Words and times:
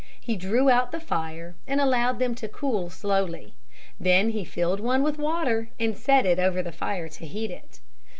He 0.19 0.35
drew 0.35 0.67
out 0.67 0.91
the 0.91 0.99
fire 0.99 1.53
and 1.67 1.79
allowed 1.79 2.17
them 2.17 2.33
to 2.33 2.47
cool 2.47 2.89
slowly. 2.89 3.53
Then 3.99 4.29
he 4.29 4.43
filled 4.43 4.79
one 4.79 5.03
with 5.03 5.19
water 5.19 5.69
and 5.79 5.95
set 5.95 6.25
it 6.25 6.39
over 6.39 6.63
the 6.63 6.71
fire 6.71 7.07
to 7.09 7.25
heat 7.27 7.51
it. 7.51 7.79